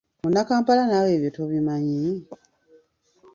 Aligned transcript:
Munnakampala, 0.21 0.81
naawe 0.85 1.09
ebyo 1.17 1.29
tobimanyi? 1.35 1.99